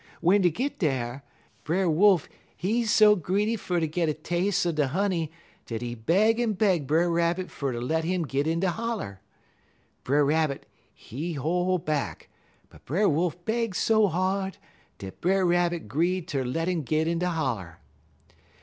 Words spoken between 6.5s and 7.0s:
beg